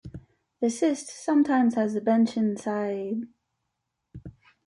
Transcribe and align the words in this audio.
The 0.61 0.71
cist 0.71 1.09
sometimes 1.09 1.75
has 1.75 1.93
a 1.93 2.01
bench 2.01 2.35
inside... 2.35 3.21